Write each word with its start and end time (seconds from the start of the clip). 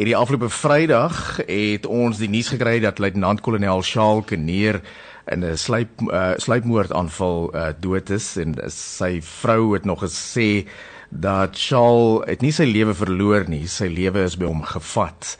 Hierdie 0.00 0.16
afgelope 0.16 0.48
Vrydag 0.48 1.16
het 1.44 1.84
ons 1.84 2.16
die 2.22 2.28
nuus 2.32 2.48
gekry 2.48 2.78
dat 2.80 3.02
luitenant-kolonel 3.04 3.82
Charles 3.84 4.24
Keneer 4.30 4.78
in 5.28 5.44
'n 5.44 5.58
sluip 5.60 6.00
uh, 6.08 6.38
sluipmoordaanval 6.40 7.50
uh, 7.52 7.66
dood 7.76 8.08
is 8.08 8.36
en 8.40 8.56
sy 8.72 9.20
vrou 9.20 9.74
het 9.74 9.84
nog 9.84 10.00
gesê 10.00 10.64
dat 11.10 11.52
Charles 11.52 12.24
het 12.24 12.40
nie 12.40 12.52
sy 12.52 12.64
lewe 12.64 12.94
verloor 12.94 13.44
nie, 13.44 13.66
sy 13.68 13.92
lewe 13.92 14.24
is 14.24 14.38
by 14.40 14.48
hom 14.48 14.64
gevat. 14.64 15.36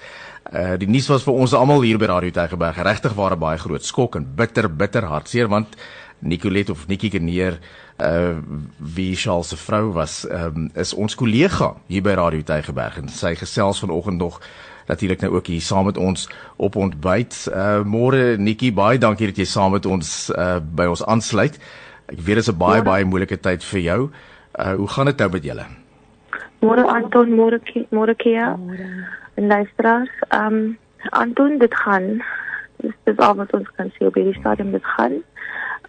Uh 0.53 0.77
die 0.77 0.88
nuus 0.88 1.08
was 1.08 1.24
vir 1.24 1.40
ons 1.40 1.56
almal 1.56 1.81
hier 1.81 1.97
by 1.97 2.13
Radio 2.13 2.31
Tygerberg 2.31 2.85
regtig 2.85 3.17
ware 3.17 3.40
baie 3.40 3.58
groot 3.58 3.85
skok 3.85 4.21
en 4.21 4.29
bitter 4.37 4.69
bitter 4.69 5.08
hartseer 5.08 5.49
want 5.49 5.72
Nicolet 6.21 6.71
of 6.71 6.87
Nikki 6.88 7.10
Keneer 7.10 7.58
uh 7.98 8.38
wie 8.78 9.16
Charles 9.16 9.48
se 9.48 9.56
vrou 9.56 9.92
was 9.92 10.24
um, 10.30 10.71
is 10.74 10.94
ons 10.94 11.14
kollega 11.14 11.74
hier 11.86 12.03
by 12.03 12.16
Radio 12.16 12.42
Tygerberg 12.42 12.98
en 12.98 13.08
sy 13.08 13.35
gesels 13.35 13.80
vanoggend 13.80 14.18
nog 14.18 14.40
natuurlik 14.88 15.21
nou 15.21 15.35
ook 15.35 15.46
hier 15.46 15.60
saam 15.60 15.85
met 15.85 15.96
ons 15.96 16.28
op 16.56 16.76
ontbyt. 16.76 17.46
Uh 17.54 17.82
môre 17.84 18.36
Nikki, 18.38 18.72
baie 18.72 18.98
dankie 18.98 19.30
dat 19.30 19.38
jy 19.38 19.46
saam 19.48 19.76
met 19.76 19.86
ons 19.86 20.30
uh 20.34 20.59
by 20.60 20.88
ons 20.90 21.04
aansluit. 21.04 21.60
Ek 22.10 22.18
weet 22.18 22.40
dit 22.40 22.45
is 22.45 22.50
'n 22.50 22.59
baie 22.59 22.82
baie 22.82 23.04
moeilike 23.04 23.40
tyd 23.40 23.64
vir 23.64 23.80
jou. 23.80 24.00
Uh 24.59 24.74
hoe 24.74 24.88
gaan 24.88 25.06
dit 25.06 25.18
nou 25.18 25.30
met 25.30 25.45
julle? 25.45 25.66
Môre 26.60 26.84
Anton, 26.84 27.28
môre 27.32 27.60
môre 27.90 28.14
Kia. 28.14 28.59
En 29.34 29.46
luisteraars, 29.46 30.10
um 30.34 30.78
Anton, 31.10 31.59
dit 31.59 31.74
gaan 31.74 32.23
dis 32.76 32.95
dis 33.04 33.18
al 33.18 33.34
wat 33.34 33.52
ons 33.52 33.68
kan 33.76 33.92
sê 33.95 34.06
op 34.06 34.14
hierdie 34.14 34.40
stadium 34.40 34.73
dit 34.73 34.84
gaan. 34.84 35.23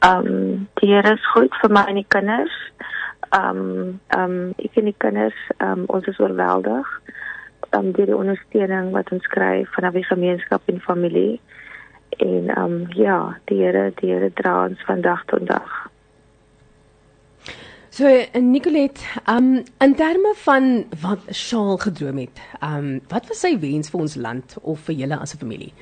Um 0.06 0.68
die 0.82 0.90
Here 0.90 1.14
is 1.14 1.32
goed 1.34 1.54
vir 1.62 1.70
my 1.70 1.86
en 1.88 1.96
die 1.96 2.08
kinders. 2.10 2.54
Um 3.38 4.00
um 4.18 4.38
ek 4.58 4.78
en 4.82 4.90
die 4.90 4.98
kinders, 4.98 5.38
um 5.60 5.86
ons 5.88 6.08
is 6.08 6.20
oorweldig 6.20 6.88
um, 7.72 7.92
deur 7.96 8.10
die 8.10 8.18
ondersteuning 8.18 8.92
wat 8.96 9.12
ons 9.16 9.28
kry 9.32 9.64
van 9.76 9.92
die 9.96 10.06
gemeenskap 10.08 10.68
en 10.72 10.82
familie. 10.84 11.40
En 12.20 12.50
ehm 12.50 12.64
um, 12.64 12.88
ja, 12.98 13.38
die 13.50 13.62
Here, 13.64 13.92
die 14.02 14.12
Here 14.12 14.32
dra 14.36 14.66
ons 14.68 14.82
van 14.88 15.02
dag 15.02 15.24
tot 15.32 15.48
dag. 15.48 15.78
So 17.92 18.08
Nicolet, 18.40 19.00
um 19.28 19.64
in 19.84 19.96
terme 19.96 20.34
van 20.44 20.86
wat 21.02 21.28
Shaal 21.36 21.78
gedroom 21.78 22.22
het, 22.24 22.40
um 22.64 23.00
wat 23.12 23.28
was 23.28 23.44
sy 23.44 23.58
wens 23.60 23.92
vir 23.92 24.02
ons 24.02 24.16
land 24.16 24.56
of 24.62 24.88
vir 24.88 25.04
julle 25.04 25.20
as 25.20 25.36
'n 25.36 25.44
familie? 25.44 25.74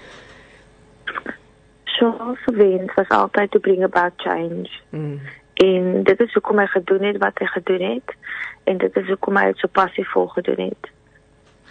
Shaal 2.00 2.38
se 2.46 2.56
wens 2.56 2.94
was 2.96 3.10
altyd 3.10 3.52
to 3.52 3.60
bring 3.60 3.84
about 3.84 4.16
change. 4.18 4.72
Mm. 4.90 5.20
En 5.60 6.04
dit 6.04 6.20
is 6.20 6.34
hoekom 6.34 6.60
hy 6.60 6.66
gedoen 6.72 7.04
het 7.04 7.18
wat 7.20 7.40
hy 7.44 7.50
gedoen 7.52 7.82
het 7.84 8.16
en 8.64 8.78
dit 8.78 8.96
is 8.96 9.08
hoekom 9.12 9.38
hy 9.38 9.50
dit 9.52 9.60
so 9.60 9.68
passief 9.68 10.12
volgedoen 10.16 10.70
het 10.70 10.92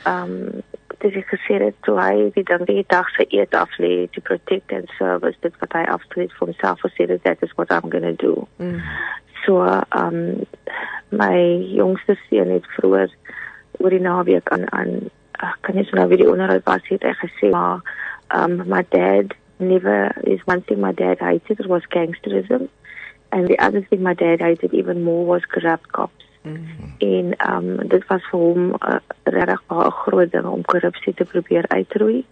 um, 0.06 0.62
dis 0.98 1.16
ek 1.18 1.30
gesê 1.32 1.58
het 1.62 1.76
toe 1.86 1.96
hy 1.98 2.28
die 2.34 2.44
dan 2.46 2.64
die 2.68 2.84
dag 2.90 3.08
se 3.14 3.26
eet 3.34 3.54
af 3.54 3.74
lê 3.82 4.08
to 4.14 4.22
protect 4.26 4.72
and 4.74 4.90
serve 4.98 5.30
dit 5.44 5.60
wat 5.62 5.76
hy 5.76 5.84
afspreek 5.94 6.34
vir 6.34 6.46
homself 6.46 6.82
for 6.82 6.92
said 6.96 7.14
that 7.24 7.42
is 7.42 7.54
what 7.56 7.72
I'm 7.72 7.88
going 7.88 8.06
to 8.06 8.16
do. 8.18 8.46
Mm. 8.58 8.82
So 9.44 9.62
um, 9.94 10.46
my 11.10 11.38
jongste 11.74 12.18
seun 12.26 12.50
het 12.56 12.66
vroeër 12.76 13.14
oor 13.78 13.94
die 13.94 14.02
naweek 14.02 14.50
aan 14.54 14.66
aan 14.74 15.10
kan 15.62 15.78
jy 15.78 15.86
nou 15.94 16.08
weer 16.10 16.24
die 16.24 16.30
onderhoud 16.30 16.66
was 16.66 16.82
het 16.90 17.04
hy 17.06 17.14
gesê 17.22 17.52
maar 17.54 17.84
um, 18.34 18.58
my 18.66 18.82
dad 18.90 19.37
never 19.58 20.12
is 20.24 20.40
one 20.44 20.62
thing 20.62 20.80
my 20.80 20.92
dad 20.92 21.18
hated 21.18 21.66
was 21.66 21.82
gangsterism 21.90 22.68
and 23.32 23.48
the 23.48 23.58
other 23.58 23.82
thing 23.82 24.02
my 24.02 24.14
dad 24.14 24.40
hated 24.40 24.74
even 24.74 25.02
more 25.02 25.24
was 25.24 25.44
corrupt 25.44 25.92
cops. 25.92 26.24
Mm. 26.42 26.94
En 26.98 27.36
ehm 27.36 27.80
um, 27.80 27.88
dit 27.88 28.06
was 28.06 28.22
vir 28.30 28.40
hom 28.40 28.68
uh, 28.68 29.00
regtig 29.22 29.62
baie 29.66 29.86
'n 29.86 29.90
groot 29.90 30.30
ding 30.32 30.46
om 30.46 30.62
korrupsie 30.62 31.14
te 31.14 31.24
probeer 31.24 31.64
uitroei 31.68 32.24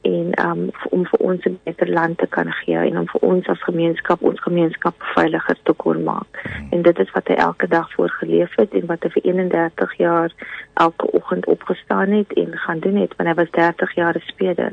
en 0.00 0.46
um, 0.46 0.70
om 0.90 1.06
vir 1.06 1.20
ons 1.20 1.44
'n 1.44 1.58
beter 1.64 1.88
land 1.88 2.18
te 2.18 2.26
kan 2.26 2.52
gee 2.52 2.76
en 2.76 2.98
om 2.98 3.08
vir 3.08 3.20
ons 3.20 3.46
as 3.46 3.62
gemeenskap 3.62 4.22
ons 4.22 4.40
gemeenskap 4.40 4.94
veiliger 5.14 5.58
te 5.62 5.72
kon 5.72 6.02
maak. 6.02 6.30
Mm. 6.42 6.66
En 6.70 6.82
dit 6.82 6.98
is 6.98 7.10
wat 7.10 7.28
hy 7.28 7.34
elke 7.34 7.68
dag 7.68 7.92
voorgeleef 7.92 8.54
het 8.56 8.74
en 8.74 8.86
wat 8.86 9.02
hy 9.02 9.08
vir 9.08 9.24
31 9.24 9.96
jaar 9.96 10.30
elke 10.74 11.12
oggend 11.12 11.46
opgestaan 11.46 12.10
het 12.10 12.32
en 12.32 12.58
gaan 12.58 12.78
doen 12.78 12.96
het 12.96 13.16
wanneer 13.16 13.34
hy 13.36 13.40
was 13.40 13.50
30 13.50 13.94
jaar 13.94 14.16
speler. 14.26 14.72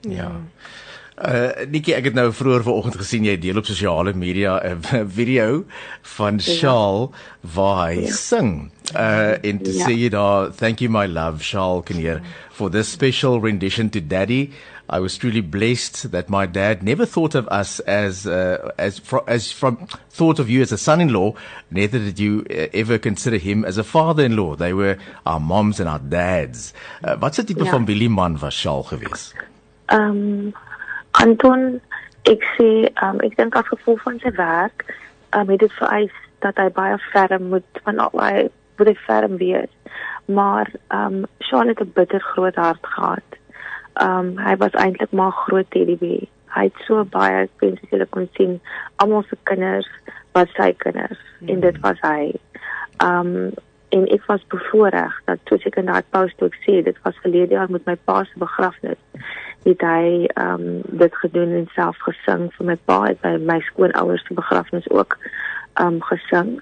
Ja. 0.00 0.10
ja. 0.10 0.30
Uh 1.20 1.66
Nikki, 1.68 1.92
ek 1.92 2.06
het 2.08 2.14
nou 2.16 2.30
vroeër 2.32 2.62
vanoggend 2.64 2.94
gesien 2.96 3.26
jy 3.28 3.34
deel 3.36 3.58
op 3.60 3.66
sosiale 3.68 4.14
media 4.16 4.54
'n 4.64 4.80
video 5.20 5.64
van 6.16 6.40
ja. 6.40 6.52
Shaal 6.52 7.12
waar 7.40 7.90
hy 7.90 8.06
ja. 8.06 8.12
sing. 8.16 8.70
Uh 8.96 9.36
en 9.44 9.58
to 9.60 9.70
ja. 9.70 9.84
say 9.84 10.08
daar 10.08 10.48
thank 10.56 10.80
you 10.80 10.88
my 10.88 11.06
love 11.06 11.44
Shaal 11.44 11.82
Kinnear 11.82 12.22
for 12.50 12.70
this 12.70 12.88
special 12.88 13.40
rendition 13.40 13.90
to 13.90 14.00
daddy. 14.00 14.50
I 14.88 14.98
was 14.98 15.18
truly 15.18 15.42
blessed 15.42 16.10
that 16.10 16.30
my 16.30 16.46
dad 16.46 16.82
never 16.82 17.04
thought 17.06 17.34
of 17.34 17.46
us 17.48 17.80
as 17.80 18.26
uh, 18.26 18.70
as 18.78 18.98
fr 18.98 19.18
as 19.26 19.52
from 19.52 19.76
thought 20.08 20.38
of 20.40 20.48
you 20.48 20.62
as 20.62 20.72
a 20.72 20.78
son-in-law. 20.78 21.34
Neither 21.70 21.98
did 21.98 22.18
you 22.18 22.46
uh, 22.50 22.66
ever 22.72 22.98
consider 22.98 23.36
him 23.36 23.64
as 23.64 23.76
a 23.76 23.84
father-in-law. 23.84 24.56
They 24.56 24.72
were 24.72 24.96
our 25.26 25.38
moms 25.38 25.80
and 25.80 25.88
our 25.88 26.00
dads. 26.00 26.72
Uh, 27.04 27.16
wat 27.20 27.34
se 27.34 27.44
tipe 27.44 27.64
ja. 27.64 27.78
Billy 27.78 28.08
man 28.08 28.38
was 28.40 28.54
Shaal 28.54 28.84
geweest? 28.84 29.34
Um 29.88 30.54
Anton, 31.10 31.80
ek 32.22 32.44
sê, 32.56 32.88
um, 33.02 33.20
ek 33.20 33.36
dink 33.36 33.56
as 33.56 33.66
gevolg 33.66 34.02
van 34.02 34.18
sy 34.22 34.30
werk, 34.36 34.84
um, 35.34 35.48
het 35.48 35.60
dit 35.60 35.72
vereis 35.72 36.14
dat 36.40 36.56
hy 36.60 36.68
baie 36.74 36.98
ferm 37.10 37.50
moet 37.52 37.80
van 37.84 37.98
al 37.98 38.20
hy 38.20 38.48
moet 38.78 38.92
hy 38.92 38.96
ferm 39.04 39.36
wees. 39.40 39.72
Maar 40.30 40.70
um 40.94 41.24
Sean 41.38 41.68
het 41.68 41.80
'n 41.80 41.92
bitter 41.94 42.20
groot 42.20 42.54
hart 42.54 42.86
gehad. 42.86 43.28
Um 44.02 44.38
hy 44.38 44.56
was 44.56 44.72
eintlik 44.72 45.12
maar 45.12 45.32
groot 45.32 45.70
teddybeer. 45.70 46.26
Hy 46.54 46.62
het 46.62 46.78
so 46.86 47.04
baie 47.04 47.48
mense 47.60 47.98
wat 47.98 48.10
kon 48.10 48.28
sien, 48.32 48.60
almal 48.96 49.22
se 49.22 49.36
kinders 49.42 49.88
was 50.32 50.48
sy 50.54 50.72
kinders 50.72 51.18
mm 51.18 51.46
-hmm. 51.46 51.48
en 51.48 51.60
dit 51.60 51.80
was 51.80 52.00
hy. 52.00 52.34
Um 53.04 53.52
en 53.88 54.06
ek 54.06 54.24
was 54.26 54.46
bevoorreg 54.46 55.22
dat 55.24 55.38
toe 55.44 55.58
ek 55.58 55.76
in 55.76 55.86
daai 55.86 56.02
post 56.10 56.42
ook 56.42 56.54
sê 56.54 56.82
dit 56.82 56.96
was 57.02 57.22
verlede 57.22 57.54
jaar 57.54 57.70
met 57.70 57.84
my 57.84 57.96
pa 57.96 58.24
se 58.24 58.38
begrafnis 58.38 58.98
het 59.64 59.80
hy 59.80 60.26
ehm 60.34 60.54
um, 60.60 60.80
dit 61.02 61.16
gedoen 61.16 61.52
en 61.52 61.68
self 61.74 61.98
gesing 62.06 62.48
vir 62.56 62.66
my 62.66 62.76
pa 62.84 63.02
het 63.02 63.20
by 63.20 63.36
my 63.52 63.58
skoonouers 63.68 64.24
se 64.26 64.34
begrafnis 64.34 64.88
ook 64.90 65.18
ehm 65.74 65.86
um, 65.86 66.02
gesing. 66.02 66.60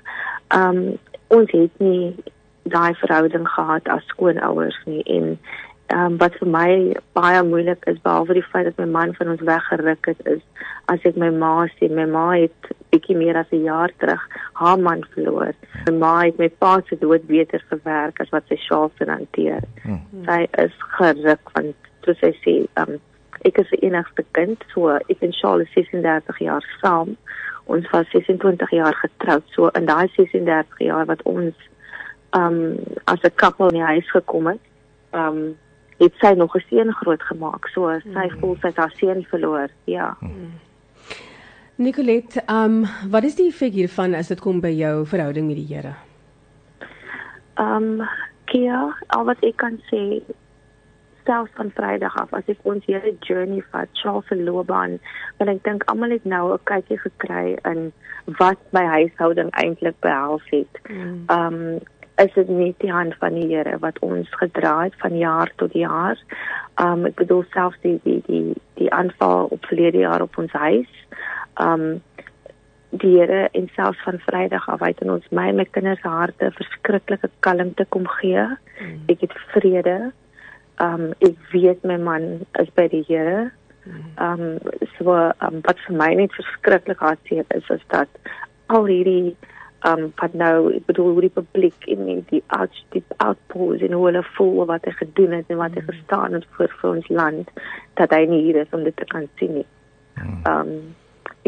Ehm 0.49 0.77
um, 0.77 0.99
ons 1.29 1.51
het 1.51 1.71
nie 1.79 2.17
daai 2.63 2.95
verhouding 2.95 3.49
gehad 3.49 3.89
as 3.89 4.07
skoonouers 4.07 4.79
nie 4.85 5.03
en 5.03 5.39
ehm 5.87 6.05
um, 6.05 6.17
wat 6.21 6.35
vir 6.41 6.49
my 6.53 6.71
baie 7.17 7.43
moeilik 7.43 7.85
is 7.93 8.01
behalwe 8.03 8.35
die 8.37 8.49
feit 8.53 8.67
dat 8.69 8.81
my 8.81 8.89
man 8.97 9.15
van 9.15 9.31
ons 9.35 9.45
weggeruk 9.51 10.11
het 10.11 10.27
is 10.27 10.43
as 10.93 11.05
ek 11.09 11.17
my 11.17 11.31
ma 11.31 11.53
sien 11.79 11.95
my 11.97 12.05
ma 12.05 12.27
het 12.35 12.73
bietjie 12.93 13.17
meer 13.17 13.37
as 13.37 13.53
'n 13.53 13.65
jaar 13.65 13.93
terug 13.97 14.23
haar 14.53 14.79
man 14.79 15.05
verloor. 15.15 15.53
My 15.87 15.93
ma 15.93 16.15
het 16.25 16.39
my 16.39 16.49
pa 16.49 16.81
se 16.89 16.99
dood 16.99 17.27
beter 17.27 17.65
verwerk 17.69 18.21
as 18.21 18.33
wat 18.37 18.45
sy 18.49 18.57
self 18.57 18.93
hanteer. 18.99 19.63
Hmm. 19.83 20.01
Sy 20.25 20.41
is 20.65 20.75
geruk 20.99 21.55
want 21.55 21.88
soos 22.09 22.25
hy 22.25 22.33
sê, 22.41 22.57
um, 22.81 22.97
ek 23.47 23.61
is 23.63 23.71
die 23.71 23.83
enigste 23.87 24.25
kind, 24.37 24.63
so 24.73 24.91
ek 24.97 25.23
en 25.23 25.35
Charles 25.37 25.69
is 25.77 25.87
36 25.93 26.41
jaar 26.43 26.65
saam. 26.81 27.15
Ons 27.69 27.89
was 27.93 28.09
26 28.15 28.71
jaar 28.71 28.97
getroud. 28.97 29.45
So 29.55 29.69
in 29.79 29.87
daai 29.87 30.09
36 30.17 30.81
jaar 30.89 31.07
wat 31.11 31.23
ons 31.29 31.55
um 32.37 32.79
as 33.07 33.21
'n 33.23 33.37
koppel 33.37 33.69
in 33.69 33.81
die 33.81 33.91
huis 33.93 34.11
gekom 34.11 34.47
het, 34.47 34.65
um 35.13 35.57
het 35.99 36.15
sy 36.21 36.33
nog 36.35 36.57
'n 36.57 36.65
seun 36.69 36.93
grootgemaak. 36.93 37.69
So 37.69 37.99
sy 38.01 38.27
mm. 38.29 38.39
voel 38.41 38.57
sy 38.61 38.69
het 38.69 38.77
haar 38.77 38.93
seun 38.97 39.25
verloor. 39.25 39.69
Ja. 39.85 40.17
Mm. 40.21 40.53
Nicolette, 41.77 42.43
um 42.49 42.87
wat 43.11 43.25
is 43.25 43.37
die 43.37 43.49
effek 43.49 43.73
hiervan 43.73 44.15
as 44.15 44.29
dit 44.29 44.41
kom 44.41 44.61
by 44.61 44.73
jou 44.73 45.07
verhouding 45.07 45.47
met 45.47 45.57
die 45.57 45.75
Here? 45.75 45.95
Um 47.57 48.03
Kia, 48.45 48.97
al 49.07 49.25
wat 49.25 49.43
ek 49.45 49.57
kan 49.57 49.81
sê 49.93 50.23
selfs 51.29 51.53
van 51.61 51.71
Vrydag 51.77 52.17
af 52.17 52.33
as 52.37 52.49
ek 52.49 52.65
ons 52.73 52.87
hele 52.89 53.13
journey 53.29 53.61
vat, 53.73 53.91
Charles 54.01 54.29
se 54.31 54.39
loopbaan, 54.41 54.97
want 55.39 55.53
ek 55.53 55.63
dink 55.69 55.85
almal 55.93 56.17
het 56.17 56.25
nou 56.25 56.45
'n 56.55 56.65
kykie 56.71 57.01
gekry 57.05 57.59
in 57.71 57.93
wat 58.41 58.61
my 58.77 58.85
huishouding 58.97 59.51
eintlik 59.63 60.01
behels 60.01 60.45
het. 60.51 60.83
Mm. 60.89 61.25
Um 61.29 61.79
is 62.19 62.33
dit 62.35 62.49
nie 62.49 62.75
die 62.83 62.91
hand 62.91 63.15
van 63.23 63.35
die 63.35 63.47
Here 63.47 63.79
wat 63.79 63.99
ons 64.03 64.29
gedra 64.41 64.83
het 64.83 64.95
van 64.99 65.17
jaar 65.19 65.53
tot 65.57 65.73
jaar. 65.73 66.19
Um 66.83 67.07
ek 67.07 67.15
bedoel 67.21 67.45
selfs 67.55 67.79
die 67.83 68.01
die 68.05 68.23
die 68.27 68.55
die 68.81 68.91
aanval 68.93 69.47
op 69.55 69.65
verlede 69.71 69.99
jaar 69.99 70.23
op 70.23 70.39
ons 70.39 70.53
huis. 70.53 70.93
Um 71.63 72.03
die 72.91 73.19
Here 73.19 73.49
en 73.53 73.69
selfs 73.77 74.03
van 74.03 74.19
Vrydag 74.27 74.69
af 74.69 74.83
uit 74.83 75.01
in 75.01 75.11
ons 75.11 75.29
my 75.31 75.53
my 75.53 75.65
kinders 75.65 76.03
harte 76.03 76.51
verskriklike 76.61 77.31
kalmte 77.41 77.87
kom 77.89 78.07
gee. 78.19 78.47
Mm. 78.81 79.05
Ek 79.07 79.21
het 79.21 79.39
vrede 79.55 80.13
um 80.81 81.13
ek 81.25 81.39
weet 81.53 81.85
my 81.85 81.97
man 81.97 82.47
is 82.61 82.71
by 82.75 82.89
die 82.89 83.05
Here. 83.09 83.53
Um 84.21 84.59
so 84.97 85.15
um 85.15 85.63
wat 85.67 85.81
vir 85.87 85.97
my 85.97 86.11
net 86.15 86.35
verskriklik 86.37 87.01
hartseer 87.05 87.47
is 87.57 87.71
is 87.71 87.85
dat 87.95 88.09
al 88.69 88.85
hierdie 88.91 89.37
um 89.89 90.13
wat 90.21 90.35
nou 90.35 90.75
ek 90.75 90.87
bedoel 90.91 91.13
hoe 91.17 91.25
die 91.27 91.35
publiek 91.41 91.89
en 91.95 92.05
die 92.11 92.21
die 92.31 92.43
out 92.59 92.79
die 92.95 93.05
outpours 93.25 93.83
en 93.87 93.97
hoe 93.97 94.07
hulle 94.11 94.25
voel 94.37 94.65
wat 94.71 94.87
hy 94.89 94.95
gedoen 95.01 95.37
het 95.39 95.51
en 95.51 95.63
wat 95.63 95.77
hy 95.79 95.85
gestaan 95.91 96.39
het 96.39 96.47
vir 96.59 96.73
vir 96.81 96.91
ons 96.91 97.11
land 97.21 97.53
dat 98.01 98.15
hy 98.15 98.25
nie 98.31 98.43
hier 98.49 98.63
is 98.65 98.73
om 98.77 98.85
dit 98.85 98.97
te 98.97 99.07
kan 99.13 99.29
sien 99.41 99.61
nie. 99.61 99.69
Um 100.47 100.75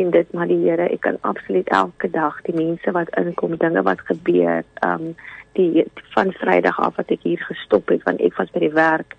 en 0.01 0.11
dit 0.15 0.33
maar 0.33 0.49
die 0.49 0.61
Here, 0.65 0.89
ek 0.89 1.05
kan 1.07 1.19
absoluut 1.29 1.69
elke 1.69 2.11
dag 2.11 2.41
die 2.47 2.57
mense 2.57 2.93
wat 2.97 3.13
inkom, 3.21 3.59
dinge 3.61 3.83
wat 3.87 4.01
gebeur, 4.09 4.65
um 4.87 5.13
die 5.59 5.85
van 6.15 6.31
Vrydag 6.39 6.79
af 6.79 6.97
wat 6.97 7.11
ek 7.11 7.25
hier 7.27 7.41
gestop 7.43 7.91
het 7.91 8.05
want 8.07 8.21
ek 8.23 8.37
was 8.39 8.53
by 8.55 8.63
die 8.63 8.75
werk 8.77 9.17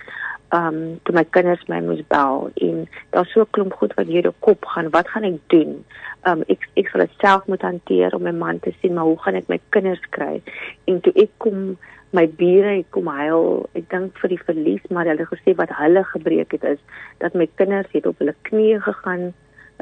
um 0.56 0.78
toe 1.04 1.16
my 1.16 1.24
kinders 1.36 1.64
my 1.72 1.82
moes 1.84 2.00
bel 2.12 2.50
en 2.68 2.86
daar's 3.12 3.32
so 3.34 3.44
'n 3.44 3.52
klomp 3.52 3.74
goed 3.80 3.94
wat 3.98 4.08
deur 4.08 4.24
die 4.28 4.40
kop 4.40 4.66
gaan. 4.66 4.90
Wat 4.96 5.08
gaan 5.08 5.24
ek 5.24 5.40
doen? 5.48 5.84
Um 6.28 6.44
ek 6.48 6.68
ek 6.76 6.88
sal 6.90 7.04
dit 7.04 7.20
self 7.20 7.48
moet 7.48 7.62
hanteer 7.62 8.16
om 8.16 8.24
my 8.24 8.32
man 8.32 8.60
te 8.60 8.74
sien, 8.82 8.94
maar 8.94 9.04
hoe 9.04 9.20
gaan 9.20 9.36
ek 9.36 9.48
my 9.50 9.60
kinders 9.70 10.06
kry? 10.10 10.42
En 10.88 11.02
toe 11.02 11.14
ek 11.16 11.32
kom 11.38 11.78
my 12.12 12.28
bure 12.28 12.80
ek 12.80 12.92
kom 12.92 13.08
huil 13.08 13.70
ek 13.76 13.90
dink 13.90 14.18
vir 14.20 14.30
die 14.30 14.44
verlies 14.48 14.90
maar 14.90 15.08
hulle 15.08 15.26
gesê 15.26 15.56
wat 15.56 15.72
hulle 15.80 16.04
gebreek 16.04 16.52
het 16.52 16.64
is 16.64 16.80
dat 17.20 17.34
my 17.34 17.48
kinders 17.56 17.92
het 17.92 18.06
op 18.06 18.20
hulle 18.20 18.36
knieë 18.50 18.82
gegaan 18.88 19.34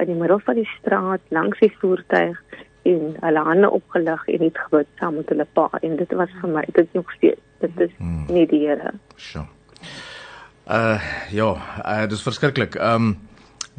in 0.01 0.11
die 0.13 0.19
middel 0.19 0.41
van 0.45 0.59
die 0.59 0.69
straat 0.79 1.21
langs 1.35 1.59
die 1.59 1.71
voertuig 1.81 2.39
en 2.87 3.15
hulle 3.19 3.43
hande 3.45 3.69
opgelig 3.69 4.25
en 4.27 4.43
het 4.47 4.57
gebid 4.65 4.87
saam 4.99 5.19
met 5.19 5.29
hulle 5.29 5.47
pa 5.53 5.69
en 5.81 5.97
dit 5.99 6.13
was 6.21 6.35
vir 6.41 6.53
my 6.55 6.65
dit 6.67 6.83
is 6.85 6.93
nog 6.97 7.11
steeds 7.17 7.41
dit 7.59 7.81
is 7.87 7.95
hmm. 7.97 8.25
nie 8.31 8.45
die 8.47 8.61
Here. 8.67 8.93
Sjoe. 9.19 9.45
Uh 10.69 11.01
ja, 11.33 11.49
uh, 11.81 12.05
dis 12.09 12.23
verskriklik. 12.23 12.77
Ehm 12.79 13.09
um, 13.09 13.17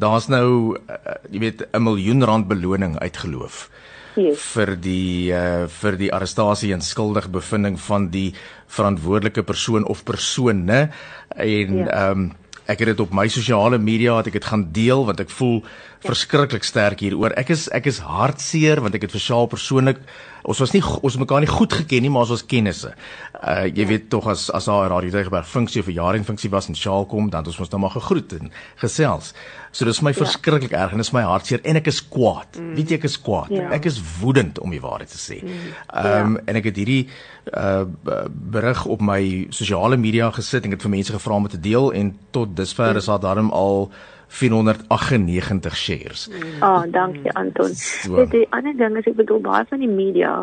daar's 0.01 0.27
nou 0.27 0.77
uh, 0.77 1.15
jy 1.29 1.39
weet 1.39 1.67
'n 1.71 1.83
miljoen 1.83 2.23
rand 2.23 2.47
beloning 2.47 2.99
uitgeloof. 2.99 3.69
Yes. 4.15 4.41
vir 4.53 4.75
die 4.75 5.31
uh, 5.31 5.67
vir 5.71 5.95
die 5.95 6.11
arrestasie 6.11 6.73
en 6.73 6.81
skuldig 6.83 7.29
bevinding 7.31 7.79
van 7.79 8.09
die 8.11 8.33
verantwoordelike 8.67 9.43
persoon 9.43 9.85
of 9.87 10.03
persone 10.03 10.89
en 11.29 11.69
ehm 11.77 11.77
ja. 11.77 12.09
um, 12.09 12.31
ek 12.65 12.83
het 12.83 12.91
dit 12.91 12.99
op 12.99 13.13
my 13.13 13.27
sosiale 13.27 13.77
media 13.77 14.17
het 14.17 14.27
ek 14.27 14.39
dit 14.39 14.45
gaan 14.45 14.67
deel 14.71 15.05
want 15.05 15.19
ek 15.19 15.29
voel. 15.29 15.63
Verskriklik 16.05 16.65
sterk 16.65 17.03
hieroor. 17.05 17.35
Ek 17.37 17.51
is 17.53 17.67
ek 17.73 17.87
is 17.91 18.01
hartseer 18.05 18.81
want 18.81 18.95
ek 18.97 19.07
het 19.07 19.15
vir 19.15 19.21
Shaal 19.21 19.49
persoonlik 19.51 20.01
ons 20.41 20.61
was 20.61 20.73
nie 20.73 20.81
ons 20.81 21.17
mekaar 21.21 21.43
nie 21.43 21.49
goed 21.49 21.73
geken 21.73 22.01
nie, 22.05 22.09
maar 22.09 22.25
ons 22.25 22.33
was 22.33 22.45
kennisse. 22.45 22.93
Uh 23.37 23.67
jy 23.67 23.83
ja. 23.83 23.87
weet 23.91 24.09
tog 24.13 24.27
as 24.31 24.47
as 24.53 24.69
haar 24.71 24.89
Radio 24.89 25.13
Tygerberg 25.13 25.47
funksie 25.47 25.81
of 25.81 25.87
'n 25.87 25.97
jaar 25.97 26.15
in 26.15 26.25
funksie 26.25 26.49
was 26.49 26.67
en 26.67 26.75
Shaal 26.75 27.05
kom, 27.05 27.29
dan 27.29 27.45
het 27.45 27.59
ons 27.59 27.69
nou 27.69 27.81
maar 27.81 27.93
gegroet 27.93 28.33
en 28.39 28.51
gesels. 28.75 29.33
So 29.71 29.85
dis 29.85 30.01
my 30.01 30.11
ja. 30.11 30.17
verskriklik 30.17 30.71
erg 30.71 30.91
en 30.91 30.97
dis 30.97 31.13
my 31.13 31.21
hartseer 31.21 31.61
en 31.63 31.75
ek 31.75 31.87
is 31.87 32.01
kwaad. 32.01 32.57
Mm. 32.57 32.75
Weet 32.75 32.89
jy 32.89 32.95
ek 32.95 33.03
is 33.03 33.21
kwaad. 33.21 33.49
Ja. 33.49 33.69
Ek 33.71 33.85
is 33.85 34.01
woedend 34.21 34.59
om 34.59 34.71
die 34.71 34.81
waarheid 34.81 35.09
te 35.09 35.17
sê. 35.17 35.41
Mm. 35.43 35.49
Ehm 35.93 36.25
um, 36.25 36.35
ja. 36.35 36.41
en 36.45 36.55
ek 36.55 36.65
het 36.65 36.75
hierdie 36.75 37.07
uh 37.53 37.85
berig 38.29 38.85
op 38.85 39.01
my 39.01 39.47
sosiale 39.49 39.97
media 39.97 40.31
gesit 40.31 40.65
en 40.65 40.71
ek 40.71 40.79
het 40.79 40.81
vir 40.81 40.97
mense 40.97 41.13
gevra 41.13 41.33
om 41.35 41.43
dit 41.43 41.51
te 41.51 41.59
deel 41.69 41.93
en 41.93 42.17
tot 42.31 42.55
dusver 42.55 42.95
is 42.95 43.05
daar 43.05 43.19
darm 43.19 43.49
al 43.51 43.91
498 44.31 45.75
shares. 45.75 46.29
Ah, 46.59 46.67
oh, 46.69 46.91
dankie 46.91 47.31
Anton. 47.35 47.75
So. 47.75 48.25
Die 48.25 48.47
ander 48.49 48.75
ding 48.79 48.95
is 48.97 49.09
ek 49.11 49.17
bedoel 49.19 49.41
baie 49.43 49.65
van 49.67 49.83
die 49.83 49.91
media 49.91 50.35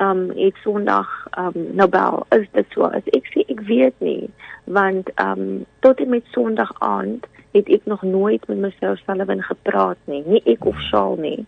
um 0.00 0.30
het 0.36 0.56
Sondag 0.64 1.08
um 1.38 1.56
Nobel 1.76 2.26
is 2.36 2.46
dit 2.52 2.66
so 2.72 2.88
as 2.88 3.04
ek 3.16 3.28
sê 3.32 3.44
ek 3.52 3.60
weet 3.68 3.96
nie 4.04 4.28
want 4.64 5.12
um 5.20 5.64
tot 5.84 6.00
en 6.00 6.12
met 6.12 6.24
Sondag 6.32 6.72
aand 6.84 7.28
het 7.56 7.68
ek 7.72 7.84
nog 7.88 8.02
nooit 8.08 8.48
met 8.48 8.58
mevrou 8.64 8.96
Sullivan 9.00 9.42
gepraat 9.42 10.00
nie, 10.04 10.22
nie 10.26 10.42
ek 10.44 10.66
of 10.68 10.80
Shaal 10.88 11.16
nie. 11.20 11.44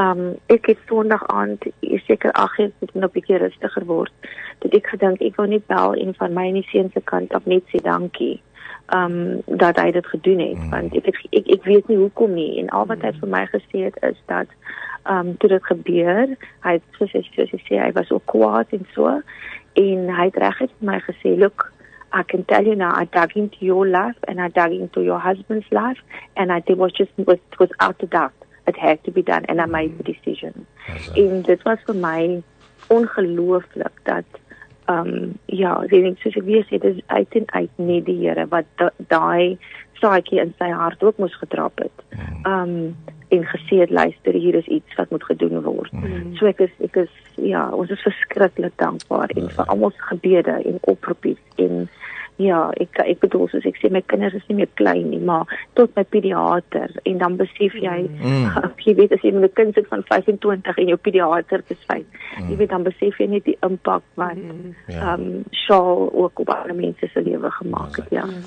Um 0.00 0.36
ek 0.52 0.72
het 0.72 0.80
Sondag 0.88 1.24
aand 1.32 1.68
seker 2.08 2.32
ag 2.32 2.58
ek 2.60 2.72
het 2.80 2.94
nog 2.94 3.10
'n 3.10 3.16
bietjie 3.16 3.40
rustiger 3.44 3.84
word. 3.84 4.12
Dit 4.64 4.74
ek 4.74 4.92
gedink 4.96 5.20
ek 5.20 5.36
wou 5.36 5.48
net 5.48 5.66
bel 5.66 5.94
en 5.94 6.14
van 6.14 6.34
my 6.34 6.48
en 6.48 6.60
die 6.60 6.68
seun 6.72 6.90
se 6.92 7.00
kant 7.00 7.32
af 7.32 7.46
net 7.46 7.64
sê 7.72 7.80
dankie 7.80 8.40
um 8.94 9.42
dat 9.46 9.76
hy 9.80 9.90
dit 9.90 10.06
gedoen 10.06 10.38
het. 10.38 10.58
Mm. 10.58 10.70
want 10.70 10.94
ek, 10.94 11.06
ek 11.30 11.46
ek 11.58 11.64
weet 11.64 11.88
nie 11.88 11.96
hoekom 11.96 12.34
nie. 12.34 12.58
En 12.60 12.68
al 12.68 12.86
wat 12.86 13.02
hy 13.02 13.12
vir 13.20 13.28
my 13.28 13.44
gesê 13.52 13.86
het 13.88 13.96
is 14.02 14.18
dat 14.26 14.46
um 15.10 15.36
toe 15.36 15.48
dit 15.48 15.64
gebeur 15.64 16.34
hy 16.66 16.72
het 16.78 16.98
soos 16.98 17.12
hy 17.12 17.22
soos 17.34 17.50
hy 17.54 17.62
sê 17.66 17.80
hy 17.82 17.92
was 17.98 18.10
ook 18.10 18.26
kwaad 18.30 18.74
en 18.76 18.86
so. 18.94 19.20
En 19.76 20.08
hy 20.18 20.28
het 20.30 20.38
reg 20.42 20.58
vir 20.58 20.90
my 20.92 21.00
gesê 21.08 21.36
look 21.38 21.72
I 22.12 22.22
can 22.22 22.44
tell 22.44 22.64
you 22.64 22.76
now 22.76 22.92
I 22.94 23.04
dug 23.04 23.36
into 23.36 23.58
your 23.60 23.86
life 23.86 24.16
and 24.28 24.40
I 24.40 24.48
dug 24.48 24.72
into 24.72 25.02
your 25.02 25.18
husband's 25.18 25.66
life 25.70 26.00
and 26.36 26.52
I 26.52 26.60
did 26.60 26.78
was 26.78 26.92
just 26.92 27.10
was 27.18 27.38
was 27.58 27.70
out 27.80 28.02
of 28.02 28.10
doubt. 28.10 28.32
It 28.66 28.76
had 28.76 29.02
to 29.04 29.10
be 29.10 29.22
done 29.22 29.44
and 29.48 29.60
I 29.60 29.66
made 29.66 29.98
the 29.98 30.04
decision. 30.12 30.66
En 31.14 31.42
dit 31.42 31.62
was 31.62 31.78
vir 31.86 31.94
my 31.94 32.42
ongelooflik 32.88 33.92
dat 34.02 34.24
ehm 34.86 35.08
um, 35.08 35.34
ja, 35.46 35.72
ek 35.90 36.22
soos 36.22 36.36
ek 36.38 36.46
weer 36.46 36.64
sê 36.68 36.78
dis 36.82 37.02
uit 37.06 37.34
en 37.40 37.46
uit 37.46 37.70
net 37.76 38.06
die 38.06 38.20
Here 38.20 38.46
wat 38.52 38.66
daai 39.10 39.58
saadjie 40.00 40.40
in 40.40 40.54
sy 40.58 40.70
hart 40.70 41.02
ook 41.02 41.18
moes 41.18 41.34
getrap 41.40 41.78
het. 41.82 42.04
Mm. 42.14 42.40
Ehm 42.42 42.74
um, 42.76 42.96
en 43.28 43.42
gesê 43.50 43.80
het 43.82 43.90
luister 43.90 44.32
hier 44.32 44.54
is 44.54 44.66
iets 44.66 44.94
wat 44.94 45.10
moet 45.10 45.24
gedoen 45.24 45.62
word. 45.62 45.92
Mm. 45.92 46.34
So 46.38 46.46
ek 46.46 46.60
is 46.60 46.74
ek 46.86 46.96
is 47.02 47.14
ja, 47.34 47.68
ons 47.74 47.90
is 47.90 48.04
verskriklik 48.06 48.76
dankbaar 48.78 49.34
en 49.34 49.50
vir 49.50 49.66
almal 49.66 49.90
se 49.96 50.04
gebede 50.12 50.54
en 50.62 50.78
oproepies 50.80 51.40
en 51.56 51.88
Ja, 52.36 52.68
ek 52.76 52.98
ek 53.00 53.22
bedoel 53.24 53.48
soos 53.48 53.64
ek 53.68 53.78
sê 53.80 53.88
my 53.92 54.02
kinders 54.12 54.34
is 54.36 54.44
nie 54.50 54.58
meer 54.58 54.68
klein 54.76 55.08
nie, 55.08 55.20
maar 55.24 55.48
tot 55.78 55.94
my 55.96 56.04
pediater 56.04 56.92
en 57.08 57.18
dan 57.22 57.38
besef 57.40 57.76
jy, 57.80 57.96
mm. 58.12 58.58
jy 58.86 58.94
weet 58.98 59.14
as 59.16 59.24
jy 59.24 59.32
met 59.32 59.48
'n 59.48 59.56
kind 59.56 59.74
sit 59.74 59.88
van 59.88 60.04
25 60.10 60.76
en 60.82 60.92
jou 60.92 60.98
pediater 61.00 61.64
is 61.72 61.84
fyn. 61.88 62.04
Mm. 62.36 62.50
Jy 62.50 62.56
weet 62.60 62.74
dan 62.74 62.84
besef 62.84 63.16
jy 63.16 63.28
net 63.32 63.44
die 63.48 63.56
impak 63.64 64.04
wat 64.20 64.36
mm. 64.36 64.74
ehm 64.92 65.20
mm. 65.20 65.32
um, 65.32 65.44
Shaal 65.64 66.10
ook 66.12 66.44
op 66.44 66.52
ander 66.52 66.76
mense 66.76 67.08
se 67.08 67.22
lewe 67.22 67.50
gemaak 67.50 67.96
het, 67.96 68.10
ja. 68.10 68.24
Mm. 68.24 68.44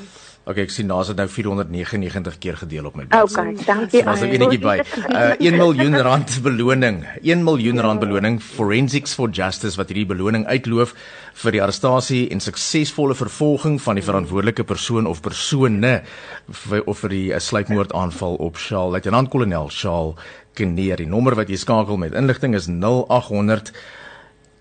Okay, 0.47 0.63
ek 0.65 0.71
sien 0.73 0.87
daar's 0.89 1.09
dit 1.11 1.17
nou 1.19 1.27
499 1.29 2.37
keer 2.41 2.55
gedeel 2.57 2.87
op 2.89 2.95
my 2.97 3.03
bladsy. 3.05 3.41
Okay, 3.41 3.65
dankie. 3.67 4.01
Daar's 4.03 4.21
'n 4.23 4.31
enetjie 4.33 4.59
by. 4.59 4.79
Uh 5.11 5.35
1 5.51 5.57
miljoen 5.57 5.97
rand 6.01 6.39
beloning. 6.41 7.05
1 7.21 7.43
miljoen 7.43 7.79
rand 7.79 7.99
beloning 7.99 8.41
Forensics 8.41 9.13
for 9.13 9.29
Justice 9.29 9.77
wat 9.77 9.91
hierdie 9.91 10.07
beloning 10.07 10.47
uitloof 10.47 10.95
vir 11.43 11.51
die 11.51 11.61
arrestasie 11.61 12.29
en 12.31 12.39
suksesvolle 12.39 13.15
vervolging 13.15 13.81
van 13.81 13.95
die 13.95 14.03
verantwoordelike 14.03 14.63
persoon 14.63 15.05
of 15.05 15.21
persone 15.21 16.01
vir 16.49 16.83
of 16.87 16.99
vir 16.99 17.09
die 17.09 17.29
uh, 17.33 17.39
sluipmoordaanval 17.39 18.35
op 18.35 18.57
Shaal. 18.57 18.89
Luitenant 18.91 19.29
Kolonel 19.29 19.69
Shaal 19.69 20.15
Kneer. 20.53 20.97
Die 20.97 21.05
nommer 21.05 21.35
wat 21.35 21.49
jy 21.49 21.57
skakel 21.57 21.97
met 21.97 22.13
inligting 22.13 22.55
is 22.55 22.67
0800 22.67 23.71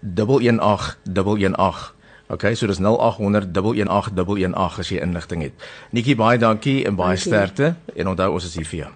118 0.02 1.14
118 1.14 1.97
Okay, 2.28 2.54
so 2.54 2.66
dis 2.68 2.78
0800 2.78 3.56
118 3.56 4.78
as 4.78 4.88
jy 4.92 5.00
inligting 5.00 5.42
het. 5.46 5.68
Nikki, 5.96 6.16
baie 6.16 6.38
dankie 6.38 6.84
en 6.84 6.98
baie 6.98 7.16
dankie. 7.16 7.32
sterkte 7.32 7.74
en 7.96 8.12
onthou 8.12 8.32
ons 8.36 8.44
is 8.44 8.56
hier 8.60 8.68
vir 8.68 8.78
jou. 8.84 8.92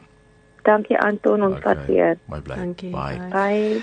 Dankie 0.68 0.98
Anton, 1.00 1.48
ons 1.48 1.56
okay. 1.56 1.64
vat 1.64 1.86
weer. 1.88 2.20
Baie 2.28 2.44
bly. 2.44 2.60
Dankie. 2.60 2.92
Bye. 2.92 3.18
Bye. 3.32 3.80